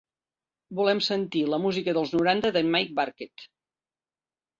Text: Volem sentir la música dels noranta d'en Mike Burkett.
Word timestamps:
Volem 0.77 1.01
sentir 1.07 1.43
la 1.53 1.59
música 1.65 1.93
dels 1.97 2.13
noranta 2.15 2.51
d'en 2.55 2.73
Mike 2.77 2.97
Burkett. 3.01 3.45